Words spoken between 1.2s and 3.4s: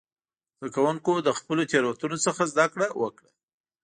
د خپلو تېروتنو څخه زده کړه وکړه.